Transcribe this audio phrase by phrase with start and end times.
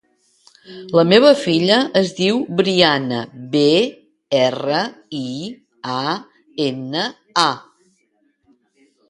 [0.99, 3.19] La meva filla es diu Briana:
[3.51, 3.61] be,
[4.39, 4.81] erra,
[5.19, 5.29] i,
[5.99, 6.17] a,
[6.67, 7.07] ena,
[7.45, 7.47] a.